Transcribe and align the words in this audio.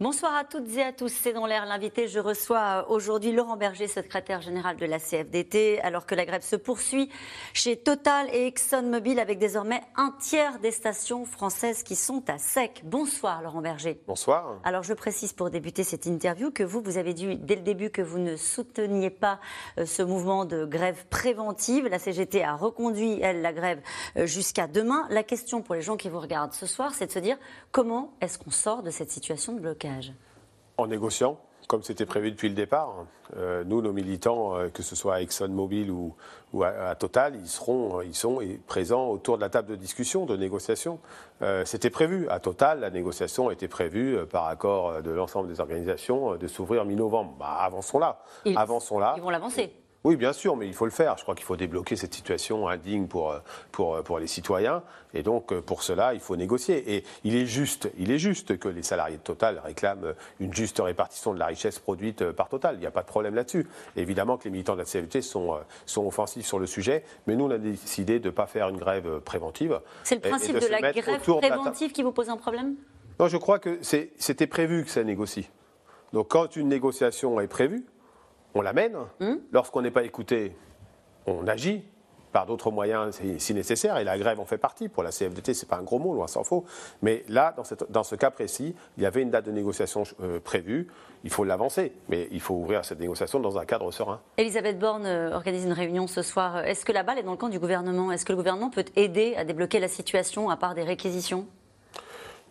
Bonsoir 0.00 0.34
à 0.34 0.42
toutes 0.42 0.76
et 0.76 0.82
à 0.82 0.92
tous. 0.92 1.08
C'est 1.08 1.32
dans 1.32 1.46
l'air 1.46 1.66
l'invité. 1.66 2.08
Je 2.08 2.18
reçois 2.18 2.90
aujourd'hui 2.90 3.30
Laurent 3.30 3.56
Berger, 3.56 3.86
secrétaire 3.86 4.42
général 4.42 4.76
de 4.76 4.84
la 4.86 4.98
CFDT, 4.98 5.80
alors 5.82 6.04
que 6.04 6.16
la 6.16 6.26
grève 6.26 6.42
se 6.42 6.56
poursuit 6.56 7.08
chez 7.52 7.76
Total 7.76 8.26
et 8.32 8.48
ExxonMobil 8.48 9.20
avec 9.20 9.38
désormais 9.38 9.82
un 9.94 10.12
tiers 10.18 10.58
des 10.58 10.72
stations 10.72 11.24
françaises 11.24 11.84
qui 11.84 11.94
sont 11.94 12.24
à 12.28 12.38
sec. 12.38 12.82
Bonsoir 12.82 13.40
Laurent 13.40 13.60
Berger. 13.60 14.00
Bonsoir. 14.08 14.58
Alors 14.64 14.82
je 14.82 14.94
précise 14.94 15.32
pour 15.32 15.48
débuter 15.48 15.84
cette 15.84 16.06
interview 16.06 16.50
que 16.50 16.64
vous, 16.64 16.82
vous 16.82 16.98
avez 16.98 17.14
dit 17.14 17.36
dès 17.36 17.54
le 17.54 17.62
début 17.62 17.90
que 17.90 18.02
vous 18.02 18.18
ne 18.18 18.34
souteniez 18.34 19.10
pas 19.10 19.38
euh, 19.78 19.86
ce 19.86 20.02
mouvement 20.02 20.44
de 20.44 20.64
grève 20.64 21.06
préventive. 21.08 21.86
La 21.86 22.00
CGT 22.00 22.42
a 22.42 22.56
reconduit, 22.56 23.20
elle, 23.22 23.42
la 23.42 23.52
grève 23.52 23.80
euh, 24.16 24.26
jusqu'à 24.26 24.66
demain. 24.66 25.06
La 25.10 25.22
question 25.22 25.62
pour 25.62 25.76
les 25.76 25.82
gens 25.82 25.96
qui 25.96 26.08
vous 26.08 26.18
regardent 26.18 26.52
ce 26.52 26.66
soir, 26.66 26.94
c'est 26.94 27.06
de 27.06 27.12
se 27.12 27.20
dire 27.20 27.36
comment 27.70 28.12
est-ce 28.20 28.40
qu'on 28.40 28.50
sort 28.50 28.82
de 28.82 28.90
cette 28.90 29.12
situation 29.12 29.52
de 29.52 29.60
blocage? 29.60 29.83
En 30.76 30.86
négociant, 30.86 31.38
comme 31.68 31.82
c'était 31.82 32.06
prévu 32.06 32.30
depuis 32.30 32.48
le 32.48 32.54
départ. 32.54 33.06
Euh, 33.36 33.64
nous, 33.64 33.80
nos 33.80 33.92
militants, 33.92 34.56
euh, 34.56 34.68
que 34.68 34.82
ce 34.82 34.94
soit 34.96 35.14
à 35.14 35.20
ExxonMobil 35.22 35.90
ou, 35.90 36.14
à, 36.62 36.94
Total, 36.94 37.34
ils, 37.36 37.48
seront, 37.48 38.00
ils 38.02 38.14
sont 38.14 38.38
présents 38.66 39.08
autour 39.08 39.36
de 39.36 39.42
la 39.42 39.48
table 39.48 39.68
de 39.68 39.76
discussion, 39.76 40.26
de 40.26 40.36
négociation. 40.36 41.00
Euh, 41.42 41.64
c'était 41.64 41.90
prévu. 41.90 42.28
À 42.28 42.38
Total, 42.38 42.80
la 42.80 42.90
négociation 42.90 43.50
était 43.50 43.68
prévue 43.68 44.18
par 44.30 44.46
accord 44.46 45.02
de 45.02 45.10
l'ensemble 45.10 45.48
des 45.48 45.60
organisations 45.60 46.36
de 46.36 46.46
s'ouvrir 46.46 46.84
mi-novembre. 46.84 47.34
Bah, 47.38 47.56
avançons 47.60 47.98
là. 47.98 48.20
avançons 48.56 48.98
là. 48.98 49.14
Ils 49.16 49.22
vont 49.22 49.30
l'avancer. 49.30 49.72
Oui, 50.04 50.16
bien 50.16 50.34
sûr, 50.34 50.54
mais 50.54 50.66
il 50.66 50.74
faut 50.74 50.84
le 50.84 50.90
faire. 50.90 51.16
Je 51.16 51.22
crois 51.22 51.34
qu'il 51.34 51.46
faut 51.46 51.56
débloquer 51.56 51.96
cette 51.96 52.12
situation 52.12 52.68
indigne 52.68 53.06
pour, 53.06 53.32
euh, 53.32 53.38
pour, 53.72 53.94
euh, 53.94 54.02
pour 54.02 54.18
les 54.18 54.26
citoyens. 54.26 54.82
Et 55.14 55.22
donc, 55.22 55.50
euh, 55.50 55.62
pour 55.62 55.82
cela, 55.82 56.12
il 56.12 56.20
faut 56.20 56.36
négocier. 56.36 56.94
Et 56.94 57.04
il 57.24 57.34
est 57.34 57.46
juste, 57.46 57.90
il 57.96 58.10
est 58.10 58.18
juste 58.18 58.58
que 58.58 58.68
les 58.68 58.82
salariés 58.82 59.16
de 59.16 59.22
Total 59.22 59.62
réclament 59.64 60.12
une 60.40 60.52
juste 60.52 60.78
répartition 60.78 61.32
de 61.32 61.38
la 61.38 61.46
richesse 61.46 61.78
produite 61.78 62.32
par 62.32 62.50
Total. 62.50 62.74
Il 62.74 62.80
n'y 62.80 62.86
a 62.86 62.90
pas 62.90 63.00
de 63.00 63.06
problème 63.06 63.34
là-dessus. 63.34 63.66
Évidemment 63.96 64.36
que 64.36 64.44
les 64.44 64.50
militants 64.50 64.74
de 64.74 64.80
la 64.80 64.84
CFT 64.84 65.22
sont, 65.22 65.58
sont 65.86 66.06
offensifs 66.06 66.44
sur 66.44 66.58
le 66.58 66.66
sujet, 66.66 67.02
mais 67.26 67.34
nous, 67.34 67.46
on 67.46 67.50
a 67.50 67.58
décidé 67.58 68.20
de 68.20 68.26
ne 68.26 68.30
pas 68.30 68.46
faire 68.46 68.68
une 68.68 68.76
grève 68.76 69.20
préventive. 69.20 69.80
C'est 70.02 70.16
le 70.16 70.20
principe 70.20 70.58
de, 70.58 70.66
la 70.66 70.92
grève 70.92 71.20
préventive 71.20 71.92
qui 71.92 72.02
vous 72.02 72.12
pose 72.12 72.28
un 72.28 72.36
problème? 72.36 72.74
Non, 73.18 73.28
je 73.28 73.38
crois 73.38 73.58
que 73.58 73.78
c'était 73.82 74.46
prévu 74.46 74.84
que 74.84 74.90
ça 74.90 75.02
négocie. 75.02 75.48
Donc, 76.12 76.28
quand 76.28 76.56
une 76.56 76.68
négociation 76.68 77.40
est 77.40 77.48
prévue, 77.48 77.86
on 78.54 78.62
l'amène. 78.62 78.96
Hmm. 79.20 79.36
Lorsqu'on 79.52 79.82
n'est 79.82 79.90
pas 79.90 80.04
écouté, 80.04 80.56
on 81.26 81.46
agit 81.46 81.84
par 82.34 82.46
d'autres 82.46 82.72
moyens 82.72 83.20
si 83.38 83.54
nécessaire, 83.54 83.96
et 83.96 84.02
la 84.02 84.18
grève 84.18 84.40
en 84.40 84.44
fait 84.44 84.58
partie. 84.58 84.88
Pour 84.88 85.04
la 85.04 85.10
CFDT, 85.10 85.54
ce 85.54 85.64
n'est 85.64 85.68
pas 85.68 85.76
un 85.76 85.84
gros 85.84 86.00
mot, 86.00 86.14
loin 86.14 86.26
s'en 86.26 86.42
faut. 86.42 86.64
Mais 87.00 87.24
là, 87.28 87.54
dans, 87.88 88.02
ce 88.02 88.16
cas 88.16 88.32
précis, 88.32 88.74
il 88.96 89.04
y 89.04 89.06
avait 89.06 89.22
une 89.22 89.30
date 89.30 89.46
de 89.46 89.52
négociation 89.52 90.02
euh, 90.20 90.40
prévue, 90.40 90.88
il 91.22 91.30
faut 91.30 91.44
l'avancer, 91.44 91.92
mais 92.08 92.26
il 92.32 92.40
faut 92.40 92.54
ouvrir 92.54 92.84
cette 92.84 92.98
négociation 92.98 93.38
dans 93.38 93.56
un 93.56 93.64
cadre 93.64 93.92
serein. 93.92 94.20
Elisabeth 94.36 94.80
Borne 94.80 95.06
euh, 95.06 95.32
organise 95.32 95.64
une 95.64 95.72
réunion 95.72 96.08
ce 96.08 96.22
soir. 96.22 96.58
Est-ce 96.58 96.84
que 96.84 96.90
la 96.90 97.04
balle 97.04 97.18
est 97.18 97.22
dans 97.22 97.30
le 97.30 97.36
camp 97.36 97.48
du 97.48 97.60
gouvernement? 97.60 98.10
Est-ce 98.10 98.24
que 98.24 98.32
le 98.32 98.36
gouvernement 98.36 98.68
peut 98.68 98.84
aider 98.96 99.36
à 99.36 99.44
débloquer 99.44 99.78
la 99.78 99.88
situation, 99.88 100.50
à 100.50 100.56
part 100.56 100.74
des 100.74 100.82
réquisitions? 100.82 101.46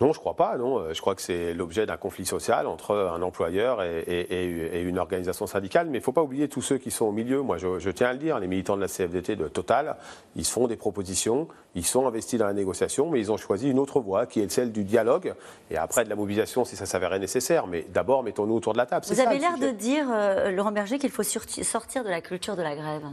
Non, 0.02 0.12
je 0.12 0.18
ne 0.18 0.22
crois 0.22 0.36
pas. 0.36 0.58
Non, 0.58 0.92
je 0.92 1.00
crois 1.00 1.16
que 1.16 1.22
c'est 1.22 1.54
l'objet 1.54 1.86
d'un 1.86 1.98
conflit 1.98 2.26
social 2.26 2.68
entre 2.68 2.96
un 2.96 3.22
employeur 3.22 3.84
et, 3.84 4.84
une 4.84 4.98
organisation 4.98 5.48
syndicale. 5.48 5.88
Mais 5.88 6.00
il 6.00 6.02
ne 6.02 6.04
faut 6.04 6.12
pas 6.12 6.24
oublier 6.24 6.48
tous 6.48 6.62
ceux 6.62 6.78
qui 6.78 6.92
sont 6.92 7.06
au 7.06 7.12
milieu. 7.12 7.42
Moi, 7.42 7.58
je, 7.58 7.90
tiens 7.92 8.10
à 8.10 8.14
le 8.14 8.20
dire, 8.20 8.40
les 8.40 8.48
militants 8.48 8.76
de 8.76 8.82
la 8.82 8.88
CFDT 8.88 9.36
de 9.36 9.48
Total, 9.48 9.96
ils 10.36 10.46
font 10.46 10.68
des 10.68 10.76
propositions, 10.76 11.48
ils 11.76 11.86
sont 11.86 12.08
investis 12.08 12.40
dans 12.40 12.48
la 12.48 12.54
négociation, 12.54 13.10
mais 13.10 13.20
ils 13.20 13.32
ont 13.32 13.38
choisi 13.38 13.70
une 13.70 13.80
autre 13.80 14.00
voie 14.00 14.26
qui 14.26 14.40
est 14.42 14.52
celle 14.52 14.72
du 14.72 14.84
dialogue 14.84 15.36
et 15.72 15.78
après 15.78 16.04
de 16.04 16.10
la 16.10 16.16
mobilisation 16.16 16.66
si 16.66 16.76
ça 16.76 16.86
s'avérait 16.86 17.20
nécessaire. 17.20 17.68
Mais 17.68 17.86
d'abord, 17.94 18.24
mettons-nous 18.24 18.56
autour 18.56 18.74
de 18.74 18.80
la 18.80 18.86
table. 18.86 19.06
Vous 19.08 19.20
avez 19.20 19.38
l'air 19.38 19.58
de 19.58 19.70
dire, 19.70 20.08
euh, 20.12 20.52
Laurent 20.52 20.72
Berger, 20.72 20.98
qu'il 20.98 21.12
faut 21.12 21.24
sortir 21.24 22.04
de 22.04 22.10
la 22.10 22.22
culture 22.22 22.56
de 22.56 22.64
la 22.64 22.76
grève. 22.76 23.04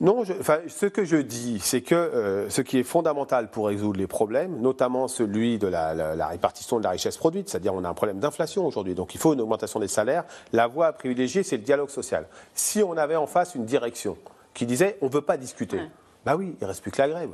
Non, 0.00 0.24
ce 0.24 0.86
que 0.86 1.04
je 1.04 1.16
dis, 1.16 1.58
c'est 1.60 1.82
que 1.82 1.94
euh, 1.94 2.48
ce 2.48 2.62
qui 2.62 2.78
est 2.78 2.84
fondamental 2.84 3.50
pour 3.50 3.66
résoudre 3.66 3.98
les 3.98 4.06
problèmes, 4.06 4.58
notamment 4.58 5.08
celui 5.08 5.58
de 5.58 5.66
la, 5.66 6.26
répartition 6.26 6.78
de 6.78 6.84
la 6.84 6.90
richesse 6.90 7.18
produite, 7.18 7.50
c'est-à-dire 7.50 7.74
on 7.74 7.84
a 7.84 7.88
un 7.88 7.94
problème 7.94 8.18
d'inflation 8.18 8.66
aujourd'hui, 8.66 8.94
donc 8.94 9.14
il 9.14 9.20
faut 9.20 9.34
une 9.34 9.42
augmentation 9.42 9.78
des 9.78 9.88
salaires, 9.88 10.24
la 10.54 10.68
voie 10.68 10.86
à 10.86 10.92
privilégier, 10.94 11.42
c'est 11.42 11.58
le 11.58 11.64
dialogue 11.64 11.90
social. 11.90 12.26
Si 12.54 12.82
on 12.82 12.96
avait 12.96 13.16
en 13.16 13.26
face 13.26 13.54
une 13.54 13.66
direction 13.66 14.16
qui 14.54 14.64
disait 14.64 14.96
on 15.02 15.06
ne 15.06 15.12
veut 15.12 15.20
pas 15.20 15.36
discuter, 15.36 15.80
bah 16.24 16.34
oui, 16.34 16.54
il 16.58 16.64
ne 16.64 16.68
reste 16.68 16.80
plus 16.80 16.90
que 16.90 17.02
la 17.02 17.08
grève. 17.08 17.32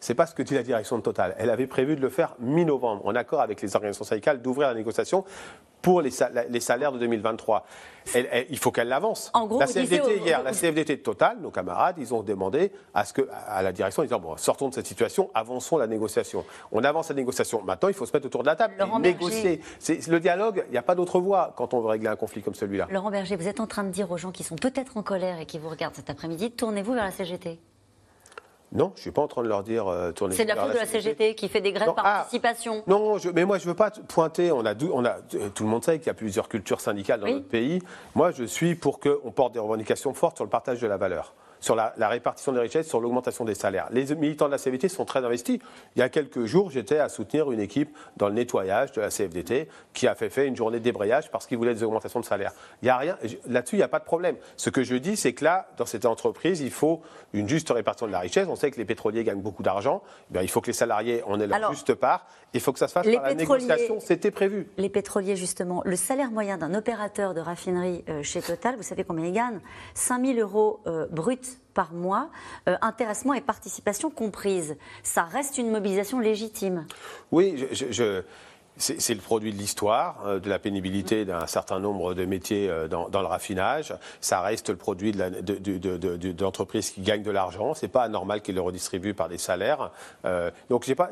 C'est 0.00 0.14
pas 0.14 0.26
ce 0.26 0.34
que 0.34 0.42
dit 0.42 0.54
la 0.54 0.62
direction 0.62 0.96
de 0.96 1.02
Total. 1.02 1.34
Elle 1.38 1.50
avait 1.50 1.66
prévu 1.66 1.96
de 1.96 2.00
le 2.00 2.08
faire 2.08 2.34
mi-novembre, 2.38 3.04
en 3.06 3.14
accord 3.14 3.40
avec 3.40 3.60
les 3.62 3.74
organisations 3.74 4.04
syndicales, 4.04 4.40
d'ouvrir 4.40 4.68
la 4.68 4.74
négociation 4.74 5.24
pour 5.82 6.02
les, 6.02 6.10
salaires 6.10 6.92
de 6.92 6.98
2023. 6.98 7.64
il 8.50 8.58
faut 8.58 8.70
qu'elle 8.70 8.88
l'avance. 8.88 9.32
la 9.58 9.66
CFDT 9.66 10.18
hier, 10.18 10.42
la 10.42 10.52
CFDT 10.52 10.96
de 10.96 11.02
Total, 11.02 11.38
nos 11.40 11.50
camarades, 11.50 11.96
ils 11.98 12.12
ont 12.12 12.22
demandé 12.22 12.72
à 12.94 13.04
ce 13.04 13.12
que 13.12 13.28
à 13.46 13.62
la 13.62 13.72
direction, 13.72 14.02
ils 14.02 14.08
disent 14.08 14.18
bon, 14.18 14.36
sortons 14.36 14.68
de 14.68 14.74
cette 14.74 14.86
situation, 14.86 15.30
avançons 15.34 15.78
la 15.78 15.86
négociation. 15.86 16.44
On 16.72 16.82
avance 16.82 17.08
la 17.10 17.14
négociation. 17.14 17.62
Maintenant, 17.62 17.88
il 17.88 17.94
faut 17.94 18.06
se 18.06 18.12
mettre 18.12 18.26
autour 18.26 18.42
de 18.42 18.48
la 18.48 18.56
table 18.56 18.74
et 18.78 18.98
négocier. 18.98 19.60
C'est 19.78 20.06
le 20.08 20.20
dialogue. 20.20 20.64
Il 20.68 20.72
n'y 20.72 20.78
a 20.78 20.82
pas 20.82 20.94
d'autre 20.94 21.20
voie 21.20 21.54
quand 21.56 21.74
on 21.74 21.80
veut 21.80 21.88
régler 21.88 22.08
un 22.08 22.16
conflit 22.16 22.42
comme 22.42 22.54
celui-là. 22.54 22.88
Laurent 22.90 23.10
Berger, 23.10 23.36
vous 23.36 23.48
êtes 23.48 23.60
en 23.60 23.66
train 23.66 23.84
de 23.84 23.90
dire 23.90 24.10
aux 24.10 24.18
gens 24.18 24.32
qui 24.32 24.44
sont 24.44 24.56
peut-être 24.56 24.96
en 24.96 25.02
colère 25.02 25.38
et 25.40 25.46
qui 25.46 25.58
vous 25.58 25.68
regardent 25.68 25.94
cet 25.94 26.10
après-midi, 26.10 26.50
tournez-vous 26.50 26.94
vers 26.94 27.04
la 27.04 27.12
CGT. 27.12 27.58
Non, 28.72 28.92
je 28.94 29.00
ne 29.00 29.02
suis 29.02 29.10
pas 29.10 29.22
en 29.22 29.28
train 29.28 29.42
de 29.42 29.48
leur 29.48 29.62
dire 29.62 29.88
euh, 29.88 30.12
tourner. 30.12 30.34
C'est 30.34 30.44
de 30.44 30.50
la 30.50 30.56
faute 30.56 30.72
de 30.72 30.78
la 30.78 30.86
CGT 30.86 31.34
qui 31.34 31.48
fait 31.48 31.62
des 31.62 31.72
grèves 31.72 31.94
par 31.94 32.04
ah, 32.06 32.18
participation. 32.18 32.82
non, 32.86 33.16
mais 33.34 33.44
moi 33.46 33.58
je 33.58 33.64
ne 33.64 33.70
veux 33.70 33.76
pas 33.76 33.90
pointer. 33.90 34.52
On 34.52 34.64
a, 34.66 34.74
on 34.92 35.04
a, 35.04 35.16
tout 35.54 35.64
le 35.64 35.70
monde 35.70 35.84
sait 35.84 35.98
qu'il 35.98 36.08
y 36.08 36.10
a 36.10 36.14
plusieurs 36.14 36.48
cultures 36.48 36.80
syndicales 36.80 37.20
dans 37.20 37.28
notre 37.28 37.48
pays. 37.48 37.80
Moi, 38.14 38.30
je 38.30 38.44
suis 38.44 38.74
pour 38.74 39.00
qu'on 39.00 39.30
porte 39.30 39.52
des 39.52 39.58
revendications 39.58 40.12
fortes 40.12 40.36
sur 40.36 40.44
le 40.44 40.50
partage 40.50 40.80
de 40.80 40.86
la 40.86 40.96
valeur 40.96 41.34
sur 41.60 41.74
la, 41.74 41.92
répartition 42.08 42.52
des 42.52 42.60
richesses, 42.60 42.88
sur 42.88 43.00
l'augmentation 43.00 43.44
des 43.44 43.54
salaires. 43.54 43.88
Les 43.90 44.14
militants 44.14 44.46
de 44.46 44.52
la 44.52 44.58
CFDT 44.58 44.88
sont 44.88 45.04
très 45.04 45.24
investis. 45.24 45.58
Il 45.96 45.98
y 45.98 46.02
a 46.02 46.08
quelques 46.08 46.44
jours, 46.44 46.70
j'étais 46.70 46.98
à 46.98 47.08
soutenir 47.08 47.50
une 47.52 47.60
équipe 47.60 47.96
dans 48.16 48.28
le 48.28 48.34
nettoyage 48.34 48.92
de 48.92 49.00
la 49.00 49.08
CFDT 49.08 49.68
qui 49.92 50.06
a 50.06 50.14
fait, 50.14 50.30
fait 50.30 50.46
une 50.46 50.56
journée 50.56 50.78
de 50.78 50.84
débrayage 50.84 51.30
parce 51.30 51.46
qu'ils 51.46 51.58
voulaient 51.58 51.74
des 51.74 51.82
augmentations 51.82 52.20
de 52.20 52.24
salaire. 52.24 52.52
Il 52.82 52.86
y 52.86 52.90
a 52.90 52.96
rien, 52.96 53.18
là-dessus, 53.46 53.76
il 53.76 53.80
n'y 53.80 53.84
a 53.84 53.88
pas 53.88 53.98
de 53.98 54.04
problème. 54.04 54.36
Ce 54.56 54.70
que 54.70 54.82
je 54.82 54.94
dis, 54.94 55.16
c'est 55.16 55.32
que 55.32 55.44
là, 55.44 55.68
dans 55.76 55.86
cette 55.86 56.06
entreprise, 56.06 56.60
il 56.60 56.70
faut 56.70 57.02
une 57.32 57.48
juste 57.48 57.70
répartition 57.70 58.06
de 58.06 58.12
la 58.12 58.20
richesse. 58.20 58.46
On 58.48 58.56
sait 58.56 58.70
que 58.70 58.78
les 58.78 58.84
pétroliers 58.84 59.24
gagnent 59.24 59.40
beaucoup 59.40 59.62
d'argent. 59.62 60.02
Eh 60.34 60.42
il 60.42 60.48
faut 60.48 60.60
que 60.60 60.68
les 60.68 60.72
salariés 60.72 61.22
en 61.24 61.40
aient 61.40 61.46
leur 61.46 61.72
juste 61.72 61.94
part. 61.94 62.26
Il 62.54 62.60
faut 62.60 62.72
que 62.72 62.78
ça 62.78 62.88
se 62.88 62.92
fasse 62.92 63.06
par 63.06 63.22
la 63.22 63.34
négociation. 63.34 64.00
C'était 64.00 64.30
prévu. 64.30 64.68
Les 64.78 64.88
pétroliers, 64.88 65.36
justement, 65.36 65.82
le 65.84 65.96
salaire 65.96 66.30
moyen 66.30 66.56
d'un 66.56 66.74
opérateur 66.74 67.34
de 67.34 67.40
raffinerie 67.40 68.04
euh, 68.08 68.22
chez 68.22 68.40
Total, 68.40 68.76
vous 68.76 68.82
savez 68.82 69.04
combien 69.04 69.26
il 69.26 69.32
gagne? 69.32 69.60
5 69.94 70.24
000 70.24 70.38
euros 70.38 70.80
euh, 70.86 71.06
bruts 71.10 71.38
par 71.74 71.92
mois, 71.92 72.28
euh, 72.68 72.76
intéressement 72.80 73.34
et 73.34 73.40
participation 73.40 74.10
comprises. 74.10 74.76
Ça 75.02 75.22
reste 75.22 75.58
une 75.58 75.70
mobilisation 75.70 76.18
légitime. 76.18 76.86
Oui, 77.30 77.66
c'est 78.76 79.14
le 79.14 79.20
produit 79.20 79.52
de 79.52 79.58
l'histoire, 79.58 80.22
euh, 80.26 80.40
de 80.40 80.48
la 80.48 80.58
pénibilité 80.58 81.24
d'un 81.24 81.46
certain 81.46 81.78
nombre 81.78 82.14
de 82.14 82.24
métiers 82.24 82.68
euh, 82.68 82.88
dans, 82.88 83.08
le 83.08 83.26
raffinage. 83.26 83.94
Ça 84.20 84.40
reste 84.40 84.70
le 84.70 84.76
produit 84.76 85.12
de 85.12 86.42
l'entreprise 86.42 86.90
qui 86.90 87.02
gagne 87.02 87.22
de 87.22 87.30
l'argent. 87.30 87.74
C'est 87.74 87.88
pas 87.88 88.02
anormal 88.02 88.42
qu'il 88.42 88.56
le 88.56 88.60
redistribue 88.60 89.14
par 89.14 89.28
des 89.28 89.38
salaires. 89.38 89.92
donc, 90.68 90.92
pas, 90.94 91.10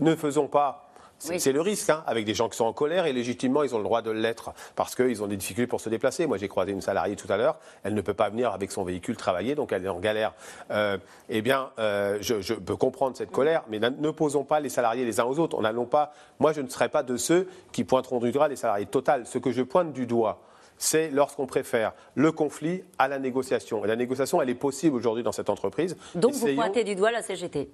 ne 0.00 0.16
faisons 0.16 0.48
pas 0.48 0.88
c'est 1.18 1.52
le 1.52 1.60
risque, 1.60 1.90
hein, 1.90 2.02
avec 2.06 2.24
des 2.24 2.34
gens 2.34 2.48
qui 2.48 2.56
sont 2.56 2.64
en 2.64 2.72
colère 2.72 3.06
et 3.06 3.12
légitimement, 3.12 3.62
ils 3.62 3.74
ont 3.74 3.78
le 3.78 3.84
droit 3.84 4.02
de 4.02 4.10
l'être 4.10 4.52
parce 4.76 4.94
qu'ils 4.94 5.22
ont 5.22 5.26
des 5.26 5.36
difficultés 5.36 5.66
pour 5.66 5.80
se 5.80 5.88
déplacer. 5.88 6.26
Moi, 6.26 6.38
j'ai 6.38 6.48
croisé 6.48 6.72
une 6.72 6.80
salariée 6.80 7.16
tout 7.16 7.30
à 7.32 7.36
l'heure, 7.36 7.58
elle 7.82 7.94
ne 7.94 8.00
peut 8.00 8.14
pas 8.14 8.28
venir 8.30 8.50
avec 8.50 8.70
son 8.72 8.84
véhicule 8.84 9.16
travailler, 9.16 9.54
donc 9.54 9.72
elle 9.72 9.84
est 9.84 9.88
en 9.88 10.00
galère. 10.00 10.34
Euh, 10.70 10.98
eh 11.28 11.42
bien, 11.42 11.70
euh, 11.78 12.18
je, 12.20 12.54
peux 12.54 12.76
comprendre 12.76 13.16
cette 13.16 13.30
colère, 13.30 13.64
mais 13.68 13.78
ne 13.78 14.10
posons 14.10 14.44
pas 14.44 14.60
les 14.60 14.68
salariés 14.68 15.04
les 15.04 15.20
uns 15.20 15.24
aux 15.24 15.38
autres. 15.38 15.56
On 15.58 15.62
n'allons 15.62 15.86
pas. 15.86 16.12
Moi, 16.40 16.52
je 16.52 16.60
ne 16.60 16.68
serai 16.68 16.88
pas 16.88 17.02
de 17.02 17.16
ceux 17.16 17.48
qui 17.72 17.84
pointeront 17.84 18.20
du 18.20 18.32
doigt 18.32 18.48
les 18.48 18.56
salariés. 18.56 18.86
Total, 18.86 19.26
ce 19.26 19.38
que 19.38 19.52
je 19.52 19.62
pointe 19.62 19.92
du 19.92 20.06
doigt, 20.06 20.40
c'est 20.76 21.10
lorsqu'on 21.10 21.46
préfère 21.46 21.92
le 22.14 22.32
conflit 22.32 22.82
à 22.98 23.08
la 23.08 23.18
négociation. 23.18 23.84
Et 23.84 23.88
la 23.88 23.96
négociation, 23.96 24.42
elle 24.42 24.50
est 24.50 24.54
possible 24.54 24.96
aujourd'hui 24.96 25.22
dans 25.22 25.32
cette 25.32 25.50
entreprise. 25.50 25.96
Donc 26.14 26.32
vous 26.34 26.54
pointez 26.54 26.84
du 26.84 26.94
doigt 26.94 27.10
la 27.10 27.22
CGT 27.22 27.70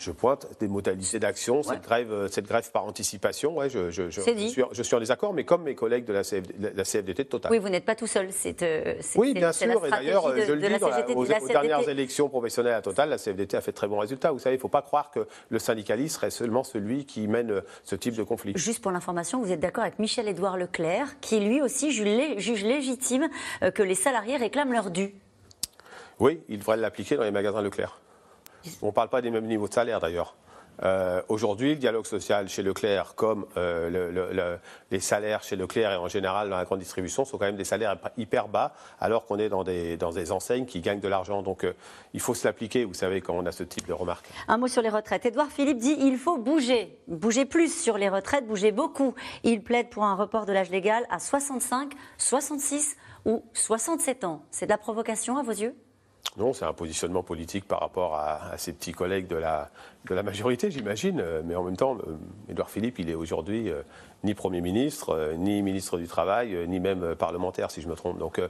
je 0.00 0.10
pointe 0.10 0.46
des 0.58 0.66
modalités 0.66 1.18
d'action, 1.18 1.62
cette, 1.62 1.82
grève, 1.82 2.28
cette 2.30 2.46
grève 2.46 2.70
par 2.72 2.84
anticipation. 2.84 3.58
Ouais, 3.58 3.68
je, 3.68 3.90
je, 3.90 4.08
je, 4.08 4.20
suis, 4.22 4.62
je, 4.72 4.82
suis, 4.82 4.96
en 4.96 4.98
désaccord, 4.98 5.34
mais 5.34 5.44
comme 5.44 5.62
mes 5.62 5.74
collègues 5.74 6.06
de 6.06 6.14
la, 6.14 6.22
la 6.74 6.84
CFDT 6.84 7.26
Total. 7.26 7.52
Oui, 7.52 7.58
vous 7.58 7.68
n'êtes 7.68 7.84
pas 7.84 7.94
tout 7.94 8.06
seul. 8.06 8.28
C'est, 8.32 8.56
oui, 9.16 9.34
bien 9.34 9.52
sûr. 9.52 9.84
Et 9.86 9.90
d'ailleurs, 9.90 10.34
je 10.34 10.52
le 10.52 10.60
dis, 10.60 10.78
dans 10.78 10.88
aux, 11.14 11.24
aux, 11.24 11.48
dernières 11.48 11.86
élections 11.88 12.30
professionnelles 12.30 12.74
à 12.74 12.82
Total, 12.82 13.10
la 13.10 13.18
CFDT 13.18 13.58
a 13.58 13.60
fait 13.60 13.72
de 13.72 13.76
très 13.76 13.88
bons 13.88 13.98
résultats. 13.98 14.32
Vous 14.32 14.38
savez, 14.38 14.54
il 14.54 14.58
ne 14.58 14.62
faut 14.62 14.68
pas 14.68 14.82
croire 14.82 15.10
que 15.10 15.26
le 15.50 15.58
syndicalisme 15.58 16.16
serait 16.16 16.30
seulement 16.30 16.64
celui 16.64 17.04
qui 17.04 17.28
mène 17.28 17.62
ce 17.84 17.94
type 17.94 18.16
de 18.16 18.22
conflit. 18.22 18.54
Juste 18.56 18.80
pour 18.82 18.92
l'information, 18.92 19.42
vous 19.42 19.52
êtes 19.52 19.60
d'accord 19.60 19.84
avec 19.84 19.98
Michel-Édouard 19.98 20.56
Leclerc, 20.56 21.20
qui 21.20 21.40
lui 21.40 21.60
aussi 21.60 21.92
juge 21.92 22.64
légitime 22.64 23.28
que 23.74 23.82
les 23.82 23.94
salariés 23.94 24.38
réclament 24.38 24.72
leur 24.72 24.90
dû? 24.90 25.14
Oui, 26.18 26.40
il 26.48 26.58
devrait 26.58 26.78
l'appliquer 26.78 27.16
dans 27.16 27.24
les 27.24 27.30
magasins 27.30 27.60
Leclerc. 27.60 28.00
On 28.82 28.86
ne 28.86 28.92
parle 28.92 29.08
pas 29.08 29.22
des 29.22 29.30
mêmes 29.30 29.46
niveaux 29.46 29.68
de 29.68 29.74
salaire 29.74 30.00
d'ailleurs. 30.00 30.36
Euh, 30.82 31.20
aujourd'hui, 31.28 31.70
le 31.70 31.76
dialogue 31.76 32.06
social 32.06 32.48
chez 32.48 32.62
Leclerc, 32.62 33.14
comme 33.14 33.46
euh, 33.56 34.58
les 34.90 35.00
salaires 35.00 35.42
chez 35.42 35.56
Leclerc 35.56 35.92
et 35.92 35.96
en 35.96 36.08
général 36.08 36.48
dans 36.48 36.56
la 36.56 36.64
grande 36.64 36.78
distribution, 36.78 37.24
sont 37.24 37.38
quand 37.38 37.44
même 37.44 37.56
des 37.56 37.64
salaires 37.64 37.96
hyper 38.16 38.48
bas, 38.48 38.72
alors 38.98 39.26
qu'on 39.26 39.38
est 39.38 39.48
dans 39.48 39.64
des, 39.64 39.96
dans 39.96 40.10
des 40.10 40.32
enseignes 40.32 40.64
qui 40.64 40.80
gagnent 40.80 41.00
de 41.00 41.08
l'argent. 41.08 41.42
Donc 41.42 41.64
euh, 41.64 41.74
il 42.14 42.20
faut 42.20 42.34
se 42.34 42.46
l'appliquer, 42.46 42.84
vous 42.84 42.94
savez, 42.94 43.20
quand 43.20 43.34
on 43.34 43.44
a 43.46 43.52
ce 43.52 43.62
type 43.62 43.86
de 43.86 43.92
remarques. 43.92 44.28
Un 44.48 44.56
mot 44.56 44.68
sur 44.68 44.82
les 44.82 44.88
retraites. 44.88 45.26
Édouard 45.26 45.48
Philippe 45.48 45.78
dit 45.78 45.96
il 45.98 46.16
faut 46.16 46.38
bouger, 46.38 46.98
bouger 47.08 47.44
plus 47.44 47.74
sur 47.74 47.98
les 47.98 48.08
retraites, 48.08 48.46
bouger 48.46 48.72
beaucoup. 48.72 49.14
Il 49.44 49.62
plaide 49.62 49.90
pour 49.90 50.04
un 50.04 50.14
report 50.14 50.46
de 50.46 50.52
l'âge 50.52 50.70
légal 50.70 51.04
à 51.10 51.18
65, 51.18 51.92
66 52.16 52.96
ou 53.26 53.44
67 53.52 54.24
ans. 54.24 54.42
C'est 54.50 54.66
de 54.66 54.70
la 54.70 54.78
provocation 54.78 55.36
à 55.36 55.42
vos 55.42 55.52
yeux? 55.52 55.74
Non, 56.36 56.52
c'est 56.52 56.64
un 56.64 56.72
positionnement 56.72 57.24
politique 57.24 57.66
par 57.66 57.80
rapport 57.80 58.14
à, 58.14 58.56
ses 58.56 58.72
petits 58.72 58.92
collègues 58.92 59.26
de 59.26 59.36
la, 59.36 59.68
majorité, 60.22 60.70
j'imagine. 60.70 61.24
Mais 61.44 61.56
en 61.56 61.64
même 61.64 61.76
temps, 61.76 61.96
euh, 61.96 62.16
Édouard 62.48 62.70
Philippe, 62.70 63.00
il 63.00 63.10
est 63.10 63.14
aujourd'hui 63.14 63.68
euh, 63.68 63.82
ni 64.22 64.34
Premier 64.34 64.60
ministre, 64.60 65.10
euh, 65.10 65.34
ni 65.34 65.60
ministre 65.60 65.98
du 65.98 66.06
Travail, 66.06 66.56
ni 66.68 66.78
même 66.78 67.16
parlementaire, 67.16 67.72
si 67.72 67.82
je 67.82 67.88
me 67.88 67.96
trompe. 67.96 68.18
Donc, 68.18 68.40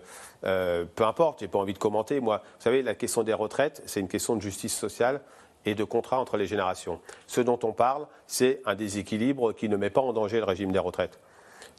peu 0.42 1.04
importe, 1.04 1.40
j'ai 1.40 1.48
pas 1.48 1.58
envie 1.58 1.72
de 1.72 1.78
commenter. 1.78 2.20
Moi, 2.20 2.42
vous 2.44 2.62
savez, 2.62 2.82
la 2.82 2.94
question 2.94 3.22
des 3.22 3.34
retraites, 3.34 3.82
c'est 3.86 4.00
une 4.00 4.08
question 4.08 4.36
de 4.36 4.42
justice 4.42 4.76
sociale 4.76 5.22
et 5.64 5.74
de 5.74 5.84
contrat 5.84 6.20
entre 6.20 6.36
les 6.36 6.46
générations. 6.46 7.00
Ce 7.26 7.40
dont 7.40 7.58
on 7.62 7.72
parle, 7.72 8.06
c'est 8.26 8.60
un 8.66 8.74
déséquilibre 8.74 9.52
qui 9.52 9.68
ne 9.68 9.76
met 9.76 9.90
pas 9.90 10.00
en 10.00 10.12
danger 10.12 10.38
le 10.38 10.44
régime 10.44 10.72
des 10.72 10.78
retraites. 10.78 11.18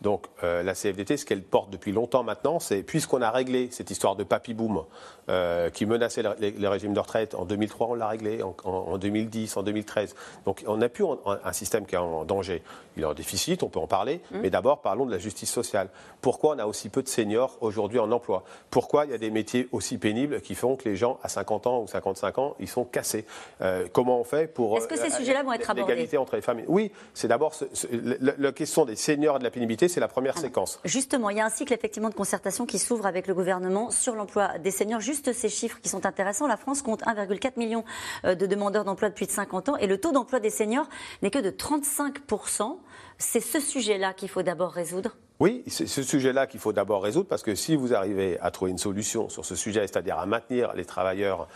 Donc 0.01 0.25
euh, 0.43 0.63
la 0.63 0.73
CFDT, 0.73 1.17
ce 1.17 1.25
qu'elle 1.25 1.43
porte 1.43 1.69
depuis 1.69 1.91
longtemps 1.91 2.23
maintenant, 2.23 2.59
c'est 2.59 2.81
puisqu'on 2.81 3.21
a 3.21 3.29
réglé 3.29 3.69
cette 3.71 3.91
histoire 3.91 4.15
de 4.15 4.23
papy 4.23 4.53
boom 4.53 4.83
euh, 5.29 5.69
qui 5.69 5.85
menaçait 5.85 6.23
les, 6.39 6.67
régimes 6.67 6.93
de 6.93 6.99
retraite, 6.99 7.35
en 7.35 7.45
2003 7.45 7.87
on 7.87 7.93
l'a 7.93 8.07
réglé, 8.07 8.41
en, 8.43 8.97
2010, 8.97 9.57
en 9.57 9.63
2013. 9.63 10.15
Donc 10.45 10.63
on 10.67 10.77
n'a 10.77 10.89
plus 10.89 11.05
un, 11.25 11.53
système 11.53 11.85
qui 11.85 11.95
est 11.95 11.99
en 11.99 12.25
danger. 12.25 12.63
Il 12.97 13.03
est 13.03 13.05
en 13.05 13.13
déficit, 13.13 13.63
on 13.63 13.69
peut 13.69 13.79
en 13.79 13.87
parler, 13.87 14.21
mmh. 14.31 14.39
mais 14.41 14.49
d'abord 14.49 14.81
parlons 14.81 15.05
de 15.05 15.11
la 15.11 15.19
justice 15.19 15.51
sociale. 15.51 15.89
Pourquoi 16.21 16.55
on 16.55 16.59
a 16.59 16.65
aussi 16.65 16.89
peu 16.89 17.03
de 17.03 17.07
seniors 17.07 17.57
aujourd'hui 17.61 17.99
en 17.99 18.11
emploi? 18.11 18.43
Pourquoi 18.69 19.05
il 19.05 19.11
y 19.11 19.13
a 19.13 19.17
des 19.17 19.29
métiers 19.29 19.69
aussi 19.71 19.97
pénibles 19.97 20.41
qui 20.41 20.55
font 20.55 20.75
que 20.75 20.89
les 20.89 20.95
gens 20.95 21.19
à 21.21 21.29
50 21.29 21.67
ans 21.67 21.81
ou 21.81 21.87
55 21.87 22.37
ans, 22.39 22.55
ils 22.59 22.67
sont 22.67 22.85
cassés? 22.85 23.25
Euh, 23.61 23.87
Comment 23.93 24.19
on 24.19 24.23
fait 24.23 24.47
pour... 24.47 24.77
Est-ce 24.77 24.87
que 24.87 24.97
ces 24.97 25.11
sujets-là 25.11 25.43
vont 25.43 25.53
être 25.53 25.69
abordés? 25.69 25.93
L'égalité 25.93 26.17
entre 26.17 26.35
les 26.35 26.41
femmes. 26.41 26.61
Oui, 26.67 26.91
c'est 27.13 27.27
d'abord 27.27 27.53
la 27.91 28.51
question 28.51 28.85
des 28.85 28.95
seniors 28.95 29.35
et 29.35 29.39
de 29.39 29.43
la 29.43 29.51
pénibilité 29.51 29.87
c'est 29.91 29.99
la 29.99 30.07
première 30.07 30.37
séquence. 30.37 30.79
Justement, 30.85 31.29
il 31.29 31.37
y 31.37 31.39
a 31.39 31.45
un 31.45 31.49
cycle 31.49 31.73
effectivement 31.73 32.09
de 32.09 32.15
concertation 32.15 32.65
qui 32.65 32.79
s'ouvre 32.79 33.05
avec 33.05 33.27
le 33.27 33.33
gouvernement 33.33 33.91
sur 33.91 34.15
l'emploi 34.15 34.57
des 34.57 34.71
seniors. 34.71 34.99
Juste 34.99 35.33
ces 35.33 35.49
chiffres 35.49 35.79
qui 35.81 35.89
sont 35.89 36.05
intéressants. 36.05 36.47
La 36.47 36.57
France 36.57 36.81
compte 36.81 37.03
1,4 37.03 37.57
million 37.57 37.83
euh, 38.25 38.35
de 38.35 38.45
demandeurs 38.45 38.83
d'emploi 38.83 39.09
depuis 39.09 39.25
de 39.25 39.31
50 39.31 39.69
ans 39.69 39.77
et 39.77 39.87
le 39.87 39.99
taux 39.99 40.11
d'emploi 40.11 40.39
des 40.39 40.49
seniors 40.49 40.87
n'est 41.21 41.31
que 41.31 41.39
de 41.39 41.51
35% 41.51 42.77
C'est 43.17 43.39
ce 43.39 43.59
sujet-là 43.59 44.13
qu'il 44.13 44.29
faut 44.29 44.43
d'abord 44.43 44.71
résoudre 44.71 45.15
oui, 45.39 45.63
c'est 45.65 45.87
ce 45.87 46.03
sujet-là 46.03 46.45
qu'il 46.45 46.59
faut 46.59 46.71
d'abord 46.71 47.01
résoudre 47.01 47.27
parce 47.27 47.41
que 47.41 47.55
si 47.55 47.75
vous 47.75 47.95
arrivez 47.95 48.39
à 48.41 48.51
trouver 48.51 48.69
une 48.69 48.77
solution 48.77 49.27
sur 49.27 49.43
ce 49.43 49.55
sujet, 49.55 49.79
c'est-à-dire 49.87 50.19
à 50.19 50.27
maintenir 50.27 50.73
les 50.75 50.85
travailleurs 50.85 51.47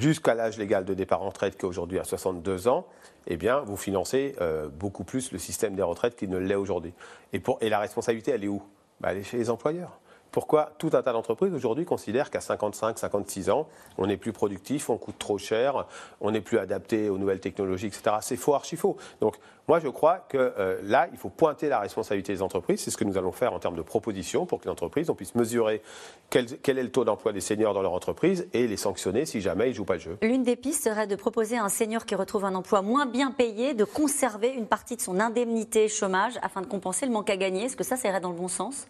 jusqu'à 0.00 0.34
l'âge 0.34 0.58
légal 0.58 0.84
de 0.84 0.94
départ 0.94 1.22
en 1.22 1.28
retraite 1.28 1.56
qui 1.56 1.64
est 1.64 1.68
aujourd'hui 1.68 1.98
à 1.98 2.04
62 2.04 2.68
ans, 2.68 2.86
eh 3.26 3.36
bien, 3.36 3.60
vous 3.60 3.76
financez 3.76 4.34
euh, 4.40 4.68
beaucoup 4.68 5.04
plus 5.04 5.32
le 5.32 5.38
système 5.38 5.74
des 5.74 5.82
retraites 5.82 6.16
qu'il 6.16 6.30
ne 6.30 6.38
l'est 6.38 6.54
aujourd'hui. 6.54 6.92
Et, 7.32 7.42
et 7.60 7.68
la 7.68 7.78
responsabilité, 7.78 8.32
elle 8.32 8.44
est 8.44 8.48
où? 8.48 8.62
Bah, 9.00 9.12
Elle 9.12 9.18
est 9.18 9.22
chez 9.22 9.36
les 9.36 9.50
employeurs. 9.50 9.98
Pourquoi 10.32 10.72
tout 10.78 10.90
un 10.92 11.02
tas 11.02 11.12
d'entreprises 11.12 11.52
aujourd'hui 11.54 11.84
considèrent 11.84 12.30
qu'à 12.30 12.40
55, 12.40 12.98
56 12.98 13.50
ans, 13.50 13.68
on 13.98 14.06
n'est 14.06 14.16
plus 14.16 14.32
productif, 14.32 14.90
on 14.90 14.96
coûte 14.96 15.18
trop 15.18 15.38
cher, 15.38 15.86
on 16.20 16.30
n'est 16.30 16.40
plus 16.40 16.58
adapté 16.58 17.08
aux 17.08 17.18
nouvelles 17.18 17.40
technologies, 17.40 17.86
etc. 17.86 18.16
C'est 18.20 18.36
faux, 18.36 18.54
archi 18.54 18.76
faux. 18.76 18.96
Donc, 19.20 19.36
moi, 19.68 19.78
je 19.78 19.88
crois 19.88 20.26
que 20.28 20.36
euh, 20.36 20.80
là, 20.82 21.08
il 21.12 21.18
faut 21.18 21.28
pointer 21.28 21.68
la 21.68 21.78
responsabilité 21.78 22.32
des 22.32 22.42
entreprises. 22.42 22.80
C'est 22.80 22.90
ce 22.90 22.96
que 22.96 23.04
nous 23.04 23.16
allons 23.16 23.30
faire 23.30 23.52
en 23.52 23.60
termes 23.60 23.76
de 23.76 23.82
propositions 23.82 24.44
pour 24.44 24.58
que 24.58 24.64
les 24.64 24.70
entreprises 24.70 25.08
puisse 25.16 25.34
mesurer 25.34 25.82
quel, 26.28 26.46
quel 26.58 26.78
est 26.78 26.82
le 26.82 26.90
taux 26.90 27.04
d'emploi 27.04 27.32
des 27.32 27.40
seniors 27.40 27.74
dans 27.74 27.82
leur 27.82 27.92
entreprise 27.92 28.48
et 28.52 28.66
les 28.66 28.76
sanctionner 28.76 29.26
si 29.26 29.40
jamais 29.40 29.66
ils 29.66 29.70
ne 29.70 29.74
jouent 29.74 29.84
pas 29.84 29.94
le 29.94 30.00
jeu. 30.00 30.18
L'une 30.22 30.42
des 30.42 30.56
pistes 30.56 30.84
serait 30.84 31.06
de 31.06 31.16
proposer 31.16 31.56
à 31.56 31.64
un 31.64 31.68
senior 31.68 32.06
qui 32.06 32.14
retrouve 32.14 32.44
un 32.44 32.54
emploi 32.54 32.82
moins 32.82 33.06
bien 33.06 33.30
payé 33.30 33.74
de 33.74 33.84
conserver 33.84 34.48
une 34.48 34.66
partie 34.66 34.96
de 34.96 35.02
son 35.02 35.20
indemnité 35.20 35.88
chômage 35.88 36.38
afin 36.42 36.62
de 36.62 36.66
compenser 36.66 37.06
le 37.06 37.12
manque 37.12 37.30
à 37.30 37.36
gagner. 37.36 37.64
Est-ce 37.64 37.76
que 37.76 37.84
ça, 37.84 37.96
ça 37.96 38.08
irait 38.08 38.20
dans 38.20 38.30
le 38.30 38.36
bon 38.36 38.48
sens? 38.48 38.86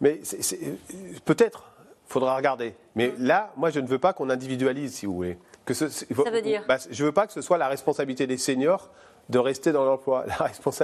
Mais 0.00 0.20
peut-être, 1.24 1.72
il 2.08 2.12
faudra 2.12 2.36
regarder. 2.36 2.74
Mais 2.94 3.12
là, 3.18 3.52
moi, 3.56 3.70
je 3.70 3.80
ne 3.80 3.86
veux 3.86 3.98
pas 3.98 4.12
qu'on 4.12 4.30
individualise, 4.30 4.94
si 4.94 5.06
vous 5.06 5.14
voulez. 5.14 5.38
Que 5.64 5.74
ce, 5.74 5.88
ça 5.88 6.30
veut 6.30 6.42
dire 6.42 6.64
bah, 6.68 6.76
Je 6.90 7.02
ne 7.02 7.08
veux 7.08 7.12
pas 7.12 7.26
que 7.26 7.32
ce 7.32 7.40
soit 7.40 7.58
la 7.58 7.68
responsabilité 7.68 8.26
des 8.26 8.36
seniors 8.36 8.90
de 9.28 9.38
rester 9.38 9.72
dans 9.72 9.84
l'emploi. 9.84 10.24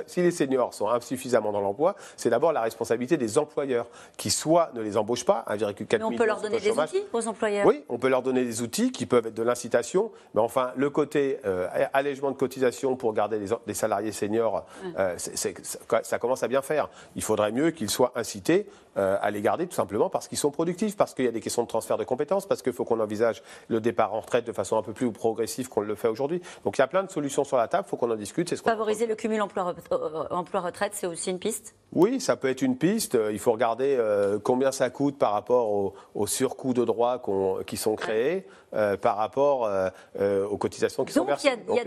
Si 0.07 0.23
les 0.23 0.31
seniors 0.31 0.75
sont 0.75 0.89
insuffisamment 0.89 1.53
dans 1.53 1.61
l'emploi, 1.61 1.95
c'est 2.17 2.31
d'abord 2.31 2.53
la 2.53 2.63
responsabilité 2.63 3.17
des 3.17 3.39
employeurs 3.39 3.87
qui 4.17 4.31
soit 4.31 4.71
ne 4.75 4.83
les 4.83 4.97
embauchent 4.97 5.25
pas, 5.25 5.45
1,4 5.49 5.95
million. 5.95 6.09
On 6.09 6.17
peut 6.17 6.27
leur 6.27 6.41
donner 6.41 6.61
des 6.61 6.71
outils 6.71 7.05
aux 7.13 7.29
employeurs? 7.29 7.67
Oui, 7.67 7.85
on 7.89 7.99
peut 7.99 8.09
leur 8.09 8.23
donner 8.23 8.45
des 8.45 8.63
outils 8.63 8.93
qui 8.93 9.07
peuvent 9.07 9.27
être 9.27 9.35
de 9.35 9.43
l'incitation, 9.43 10.11
mais 10.35 10.41
enfin 10.41 10.73
le 10.77 10.91
côté 10.91 11.39
euh, 11.47 11.69
allègement 11.93 12.31
de 12.31 12.37
cotisation 12.37 12.97
pour 12.97 13.13
garder 13.13 13.39
des, 13.67 13.75
salariés 13.75 14.13
seniors, 14.13 14.65
euh, 14.99 15.17
ça 15.19 16.19
commence 16.19 16.43
à 16.43 16.49
bien 16.49 16.63
faire. 16.63 16.89
Il 17.17 17.23
faudrait 17.23 17.53
mieux 17.53 17.71
qu'ils 17.71 17.91
soient 17.91 18.13
incités 18.15 18.67
euh, 18.99 19.17
à 19.23 19.31
les 19.31 19.41
garder 19.41 19.67
tout 19.67 19.75
simplement 19.75 20.11
parce 20.11 20.29
qu'ils 20.29 20.39
sont 20.39 20.51
productifs, 20.51 20.97
parce 20.97 21.15
qu'il 21.15 21.25
y 21.25 21.29
a 21.29 21.33
des 21.33 21.41
questions 21.41 21.63
de 21.63 21.69
transfert 21.69 21.97
de 21.97 22.05
compétences, 22.05 22.47
parce 22.47 22.61
qu'il 22.63 22.73
faut 22.73 22.85
qu'on 22.85 23.01
envisage 23.01 23.43
le 23.69 23.81
départ 23.81 24.13
en 24.15 24.21
retraite 24.21 24.47
de 24.47 24.53
façon 24.53 24.77
un 24.77 24.83
peu 24.83 24.93
plus 24.93 25.11
progressive 25.13 25.69
qu'on 25.69 25.81
le 25.81 25.95
fait 25.95 26.09
aujourd'hui. 26.09 26.43
Donc 26.65 26.77
il 26.77 26.81
y 26.81 26.85
a 26.85 26.87
plein 26.87 27.03
de 27.03 27.11
solutions 27.11 27.45
sur 27.45 27.57
la 27.57 27.69
table, 27.69 27.85
il 27.87 27.91
faut 27.91 27.97
qu'on 27.97 28.11
en 28.11 28.17
discute. 28.17 28.32
Favoriser 28.65 29.07
le 29.07 29.15
cumul 29.15 29.43
emploi-retraite, 29.43 30.93
c'est 30.95 31.07
aussi 31.07 31.31
une 31.31 31.39
piste? 31.39 31.75
Oui, 31.95 32.21
ça 32.21 32.37
peut 32.37 32.49
être 32.49 32.63
une 32.63 32.77
piste. 32.77 33.19
Il 33.31 33.39
faut 33.39 33.53
regarder 33.53 33.97
euh, 33.99 34.39
combien 34.43 34.73
ça 34.73 34.89
coûte 34.89 35.19
par 35.19 35.33
rapport 35.33 35.71
aux, 36.15 36.27
surcoûts 36.27 36.73
de 36.73 36.85
droits 36.85 37.23
qui 37.67 37.77
sont 37.77 37.97
créés, 37.97 38.47
euh, 38.75 38.97
par 38.97 39.19
rapport 39.19 39.67
euh, 39.67 40.47
aux 40.47 40.57
cotisations 40.57 41.05
qui 41.05 41.13
sont 41.13 41.27
versées. 41.27 41.57
Donc 41.67 41.77
il 41.77 41.77
y 41.77 41.81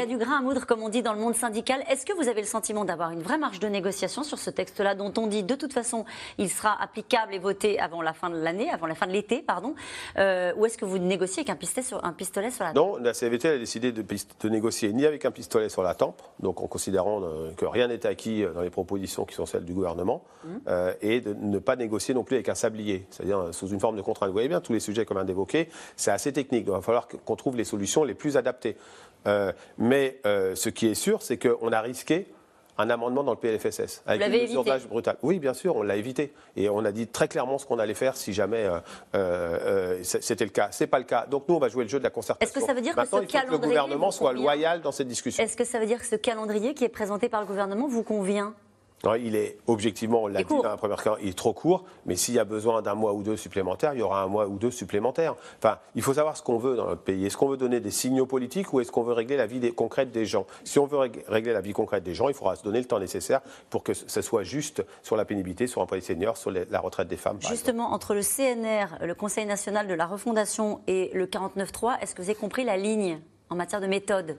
a, 0.00 0.06
du, 0.06 0.18
grain 0.18 0.38
à 0.38 0.42
moudre, 0.42 0.66
comme 0.66 0.82
on 0.82 0.88
dit 0.88 1.02
dans 1.02 1.12
le 1.12 1.20
monde 1.20 1.36
syndical. 1.36 1.84
Est-ce 1.88 2.04
que 2.04 2.12
vous 2.14 2.28
avez 2.28 2.40
le 2.40 2.46
sentiment 2.48 2.84
d'avoir 2.84 3.12
une 3.12 3.22
vraie 3.22 3.38
marge 3.38 3.60
de 3.60 3.68
négociation 3.68 4.24
sur 4.24 4.38
ce 4.38 4.50
texte-là, 4.50 4.96
dont 4.96 5.12
on 5.18 5.28
dit 5.28 5.44
de 5.44 5.54
toute 5.54 5.72
façon 5.72 6.04
il 6.38 6.50
sera 6.50 6.76
applicable 6.82 7.32
et 7.32 7.38
voté 7.38 7.78
avant 7.78 8.02
la 8.02 8.12
fin 8.12 8.30
de 8.30 8.36
l'année, 8.36 8.70
avant 8.70 8.86
la 8.86 8.96
fin 8.96 9.06
de 9.06 9.12
l'été, 9.12 9.40
pardon 9.40 9.74
Ou 10.16 10.66
est-ce 10.66 10.78
que 10.78 10.84
vous 10.84 10.98
négociez 10.98 11.40
avec 11.40 11.50
un 11.50 11.56
pistolet 11.56 11.86
sur, 11.86 12.04
un 12.04 12.12
pistolet 12.12 12.50
sur 12.50 12.64
la 12.64 12.72
tempe 12.72 12.76
Non, 12.76 12.96
la 12.96 13.14
CVT 13.14 13.48
a 13.48 13.58
décidé 13.58 13.92
de, 13.92 14.02
de 14.02 14.48
négocier 14.48 14.92
ni 14.92 15.06
avec 15.06 15.24
un 15.24 15.30
pistolet 15.36 15.68
sur 15.68 15.82
la 15.82 15.94
tempe, 15.94 16.22
donc 16.40 16.62
en 16.62 16.66
considérant 16.66 17.20
euh, 17.22 17.50
que 17.58 17.66
rien 17.66 17.88
n'est 17.88 18.06
acquis 18.06 18.42
euh, 18.42 18.54
dans 18.54 18.62
les 18.62 18.70
propositions 18.70 19.26
qui 19.26 19.34
sont 19.34 19.44
celles 19.44 19.66
du 19.66 19.74
gouvernement, 19.74 20.24
mmh. 20.44 20.48
euh, 20.68 20.94
et 21.02 21.20
de 21.20 21.34
ne 21.34 21.58
pas 21.58 21.76
négocier 21.76 22.14
non 22.14 22.24
plus 22.24 22.36
avec 22.36 22.48
un 22.48 22.54
sablier, 22.54 23.04
c'est-à-dire 23.10 23.52
sous 23.52 23.68
une 23.68 23.78
forme 23.78 23.96
de 23.96 24.02
contrainte. 24.02 24.30
Vous 24.30 24.32
voyez 24.32 24.48
bien, 24.48 24.62
tous 24.62 24.72
les 24.72 24.80
sujets 24.80 25.04
qu'on 25.04 25.12
vient 25.12 25.26
d'évoquer, 25.26 25.68
c'est 25.94 26.10
assez 26.10 26.32
technique, 26.32 26.64
donc 26.64 26.76
il 26.76 26.78
va 26.78 26.82
falloir 26.82 27.06
qu'on 27.06 27.36
trouve 27.36 27.54
les 27.54 27.64
solutions 27.64 28.02
les 28.02 28.14
plus 28.14 28.38
adaptées. 28.38 28.76
mais 29.76 30.20
ce 30.24 30.68
qui 30.70 30.86
est 30.86 30.94
sûr, 30.94 31.20
c'est 31.20 31.36
qu'on 31.36 31.72
a 31.72 31.80
risqué 31.80 32.26
un 32.78 32.90
amendement 32.90 33.24
dans 33.24 33.32
le 33.32 33.38
PLFSS 33.38 34.02
avec 34.06 34.26
une 34.26 34.42
mesure 34.42 34.64
d'âge 34.64 34.86
brutal. 34.86 35.16
Oui, 35.22 35.38
bien 35.38 35.54
sûr, 35.54 35.76
on 35.76 35.82
l'a 35.82 35.96
évité. 35.96 36.32
Et 36.56 36.68
on 36.68 36.84
a 36.84 36.92
dit 36.92 37.06
très 37.06 37.28
clairement 37.28 37.58
ce 37.58 37.66
qu'on 37.66 37.78
allait 37.78 37.94
faire 37.94 38.16
si 38.16 38.32
jamais 38.32 38.64
euh, 38.64 38.80
euh, 39.14 39.98
c'était 40.02 40.44
le 40.44 40.50
cas. 40.50 40.68
C'est 40.70 40.86
pas 40.86 40.98
le 40.98 41.04
cas. 41.04 41.26
Donc 41.26 41.48
nous, 41.48 41.54
on 41.54 41.58
va 41.58 41.68
jouer 41.68 41.84
le 41.84 41.90
jeu 41.90 41.98
de 41.98 42.04
la 42.04 42.10
concertation. 42.10 42.46
Est-ce 42.46 42.58
que 42.58 42.66
ça 42.66 42.74
veut 42.74 42.80
dire 42.80 42.94
que 42.94 43.04
ce 43.04 43.24
calendrier 43.24 43.50
le 43.50 43.58
gouvernement 43.58 44.10
soit 44.10 44.32
loyal 44.32 44.80
dans 44.80 44.92
cette 44.92 45.08
discussion 45.08 45.42
Est-ce 45.42 45.56
que 45.56 45.64
ça 45.64 45.78
veut 45.78 45.86
dire 45.86 45.98
que 45.98 46.06
ce 46.06 46.16
calendrier 46.16 46.74
qui 46.74 46.84
est 46.84 46.88
présenté 46.88 47.28
par 47.28 47.40
le 47.40 47.46
gouvernement 47.46 47.88
vous 47.88 48.02
convient? 48.02 48.54
Il 49.18 49.36
est 49.36 49.58
objectivement, 49.66 50.24
on 50.24 50.26
l'a 50.26 50.42
dit 50.42 50.54
dans 50.54 50.62
la 50.62 50.76
première 50.76 50.96
question, 50.96 51.16
il 51.22 51.28
est 51.28 51.38
trop 51.38 51.52
court, 51.52 51.84
mais 52.06 52.16
s'il 52.16 52.34
y 52.34 52.38
a 52.38 52.44
besoin 52.44 52.82
d'un 52.82 52.94
mois 52.94 53.12
ou 53.12 53.22
deux 53.22 53.36
supplémentaires, 53.36 53.92
il 53.94 54.00
y 54.00 54.02
aura 54.02 54.22
un 54.22 54.26
mois 54.26 54.46
ou 54.48 54.58
deux 54.58 54.70
supplémentaires. 54.70 55.34
Enfin, 55.58 55.78
il 55.94 56.02
faut 56.02 56.14
savoir 56.14 56.36
ce 56.36 56.42
qu'on 56.42 56.58
veut 56.58 56.76
dans 56.76 56.86
notre 56.86 57.02
pays. 57.02 57.24
Est-ce 57.26 57.36
qu'on 57.36 57.48
veut 57.48 57.56
donner 57.56 57.80
des 57.80 57.90
signaux 57.90 58.26
politiques 58.26 58.72
ou 58.72 58.80
est-ce 58.80 58.90
qu'on 58.90 59.02
veut 59.02 59.12
régler 59.12 59.36
la 59.36 59.46
vie 59.46 59.72
concrète 59.72 60.10
des 60.10 60.26
gens? 60.26 60.46
Si 60.64 60.78
on 60.78 60.86
veut 60.86 60.98
régler 61.28 61.52
la 61.52 61.60
vie 61.60 61.72
concrète 61.72 62.02
des 62.02 62.14
gens, 62.14 62.28
il 62.28 62.34
faudra 62.34 62.56
se 62.56 62.64
donner 62.64 62.80
le 62.80 62.86
temps 62.86 62.98
nécessaire 62.98 63.40
pour 63.70 63.82
que 63.82 63.94
ce 63.94 64.22
soit 64.22 64.42
juste 64.42 64.84
sur 65.02 65.16
la 65.16 65.24
pénibilité, 65.24 65.66
sur 65.66 65.80
l'emploi 65.80 65.98
des 65.98 66.04
seniors, 66.04 66.36
sur 66.36 66.50
la 66.50 66.80
retraite 66.80 67.08
des 67.08 67.16
femmes. 67.16 67.38
Justement, 67.40 67.92
entre 67.92 68.14
le 68.14 68.22
CNR, 68.22 69.04
le 69.06 69.14
Conseil 69.14 69.46
national 69.46 69.86
de 69.86 69.94
la 69.94 70.06
refondation 70.06 70.80
et 70.86 71.10
le 71.14 71.26
49.3, 71.26 72.00
est-ce 72.00 72.14
que 72.14 72.22
vous 72.22 72.30
avez 72.30 72.38
compris 72.38 72.64
la 72.64 72.76
ligne 72.76 73.20
en 73.50 73.56
matière 73.56 73.80
de 73.80 73.86
méthode? 73.86 74.36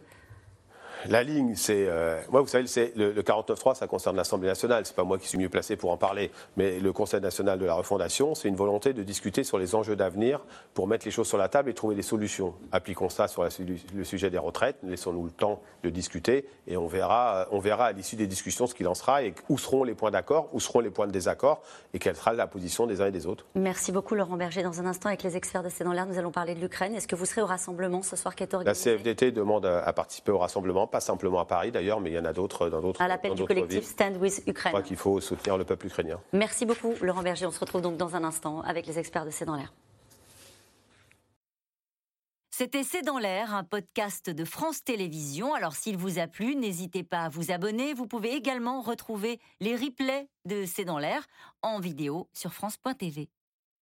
La 1.11 1.23
ligne, 1.23 1.55
c'est. 1.55 1.85
Euh, 1.87 2.19
moi, 2.29 2.41
vous 2.41 2.47
savez, 2.47 2.65
le, 2.95 3.11
le 3.11 3.21
49.3, 3.21 3.75
ça 3.75 3.87
concerne 3.87 4.15
l'Assemblée 4.15 4.47
nationale. 4.47 4.85
C'est 4.85 4.95
pas 4.95 5.03
moi 5.03 5.17
qui 5.17 5.27
suis 5.27 5.37
mieux 5.37 5.49
placé 5.49 5.75
pour 5.75 5.91
en 5.91 5.97
parler. 5.97 6.31
Mais 6.55 6.79
le 6.79 6.93
Conseil 6.93 7.21
national 7.21 7.59
de 7.59 7.65
la 7.65 7.73
refondation, 7.73 8.35
c'est 8.35 8.47
une 8.47 8.55
volonté 8.55 8.93
de 8.93 9.03
discuter 9.03 9.43
sur 9.43 9.57
les 9.57 9.75
enjeux 9.75 9.95
d'avenir 9.95 10.41
pour 10.73 10.87
mettre 10.87 11.05
les 11.05 11.11
choses 11.11 11.27
sur 11.27 11.37
la 11.37 11.47
table 11.49 11.69
et 11.69 11.73
trouver 11.73 11.95
des 11.95 12.01
solutions. 12.01 12.53
Appliquons 12.71 13.09
ça 13.09 13.27
sur 13.27 13.43
le 13.43 14.03
sujet 14.03 14.29
des 14.29 14.37
retraites. 14.37 14.77
Laissons-nous 14.83 15.25
le 15.25 15.31
temps 15.31 15.61
de 15.83 15.89
discuter 15.89 16.47
et 16.67 16.77
on 16.77 16.87
verra, 16.87 17.47
on 17.51 17.59
verra 17.59 17.85
à 17.85 17.91
l'issue 17.91 18.15
des 18.15 18.27
discussions 18.27 18.67
ce 18.67 18.73
qu'il 18.75 18.87
en 18.87 18.93
sera 18.93 19.23
et 19.23 19.33
où 19.49 19.57
seront 19.57 19.83
les 19.83 19.95
points 19.95 20.11
d'accord, 20.11 20.49
où 20.53 20.59
seront 20.59 20.79
les 20.79 20.89
points 20.89 21.07
de 21.07 21.11
désaccord 21.11 21.61
et 21.93 21.99
quelle 21.99 22.15
sera 22.15 22.33
la 22.33 22.47
position 22.47 22.87
des 22.87 23.01
uns 23.01 23.07
et 23.07 23.11
des 23.11 23.25
autres. 23.27 23.45
Merci 23.55 23.91
beaucoup, 23.91 24.15
Laurent 24.15 24.37
Berger. 24.37 24.63
Dans 24.63 24.79
un 24.81 24.85
instant, 24.85 25.09
avec 25.09 25.23
les 25.23 25.37
experts 25.37 25.63
de 25.63 25.69
C'est 25.69 25.83
dans 25.83 25.93
l'air, 25.93 26.05
nous 26.05 26.17
allons 26.17 26.31
parler 26.31 26.55
de 26.55 26.59
l'Ukraine. 26.59 26.93
Est-ce 26.95 27.07
que 27.07 27.15
vous 27.15 27.25
serez 27.25 27.41
au 27.41 27.45
rassemblement 27.45 28.01
ce 28.01 28.15
soir 28.15 28.35
qui 28.35 28.43
est 28.43 28.53
organisé? 28.53 28.91
La 28.91 28.97
CFDT 28.97 29.31
demande 29.31 29.65
à 29.65 29.93
participer 29.93 30.31
au 30.31 30.37
rassemblement 30.37 30.87
pas 30.97 31.01
simplement 31.01 31.39
à 31.39 31.45
Paris 31.45 31.71
d'ailleurs, 31.71 31.99
mais 31.99 32.09
il 32.09 32.15
y 32.15 32.19
en 32.19 32.25
a 32.25 32.33
d'autres 32.33 32.69
dans 32.69 32.81
d'autres. 32.81 32.99
À 33.01 33.07
l'appel 33.07 33.35
du 33.35 33.45
collectif 33.45 33.83
Stand 33.83 34.17
with 34.17 34.41
Ukraine. 34.47 34.71
Je 34.71 34.77
crois 34.77 34.81
qu'il 34.81 34.97
faut 34.97 35.21
soutenir 35.21 35.55
le 35.55 35.63
peuple 35.63 35.85
ukrainien. 35.85 36.19
Merci 36.33 36.65
beaucoup, 36.65 36.95
Laurent 37.01 37.21
Berger. 37.21 37.45
On 37.45 37.51
se 37.51 37.59
retrouve 37.59 37.81
donc 37.81 37.97
dans 37.97 38.15
un 38.15 38.23
instant 38.23 38.61
avec 38.61 38.87
les 38.87 38.97
experts 38.97 39.25
de 39.25 39.29
C'est 39.29 39.45
dans 39.45 39.55
l'air. 39.55 39.71
C'était 42.49 42.81
C'est 42.81 43.03
dans 43.03 43.19
l'air, 43.19 43.53
un 43.53 43.63
podcast 43.63 44.31
de 44.31 44.43
France 44.43 44.83
Télévisions. 44.83 45.53
Alors 45.53 45.75
s'il 45.75 45.97
vous 45.97 46.17
a 46.17 46.25
plu, 46.25 46.55
n'hésitez 46.55 47.03
pas 47.03 47.25
à 47.25 47.29
vous 47.29 47.51
abonner. 47.51 47.93
Vous 47.93 48.07
pouvez 48.07 48.33
également 48.33 48.81
retrouver 48.81 49.39
les 49.59 49.75
replays 49.75 50.27
de 50.45 50.65
C'est 50.65 50.85
dans 50.85 50.97
l'air 50.97 51.27
en 51.61 51.79
vidéo 51.79 52.27
sur 52.33 52.53
France.tv. 52.53 53.29